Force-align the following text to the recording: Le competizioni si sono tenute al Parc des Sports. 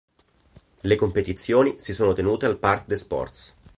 Le 0.81 0.95
competizioni 0.95 1.75
si 1.77 1.93
sono 1.93 2.13
tenute 2.13 2.47
al 2.47 2.57
Parc 2.57 2.87
des 2.87 2.99
Sports. 3.01 3.55